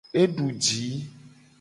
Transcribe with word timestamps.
E 0.21 0.25
du 0.35 0.47
ji. 0.63 0.83